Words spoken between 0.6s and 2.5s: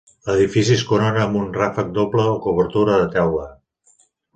es corona amb un ràfec doble o